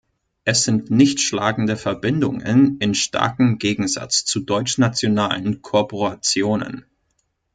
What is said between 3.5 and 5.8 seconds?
Gegensatz zu deutschnationalen